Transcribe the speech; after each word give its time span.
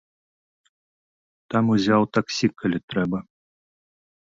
Там 1.53 1.63
узяў 1.75 2.03
таксі, 2.21 2.45
калі 2.59 2.77
трэба. 2.91 3.17